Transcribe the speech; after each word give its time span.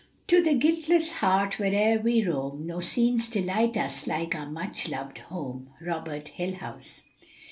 "to 0.27 0.41
the 0.41 0.55
guiltless 0.55 1.11
heart, 1.11 1.59
where'er 1.59 1.99
we 2.01 2.23
roam, 2.25 2.65
No 2.65 2.79
scenes 2.79 3.27
delight 3.29 3.77
us 3.77 4.07
like 4.07 4.33
our 4.33 4.49
much 4.49 4.89
loved 4.89 5.19
home." 5.19 5.69
Robert 5.79 6.31
Hillhouse. 6.39 7.01